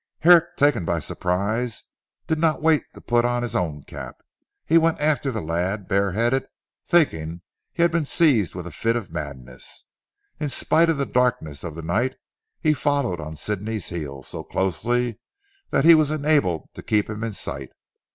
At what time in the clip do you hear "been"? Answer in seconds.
7.91-8.05